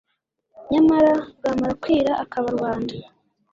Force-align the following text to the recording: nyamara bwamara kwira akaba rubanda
nyamara 0.71 1.13
bwamara 1.37 1.73
kwira 1.81 2.11
akaba 2.23 2.47
rubanda 2.55 2.93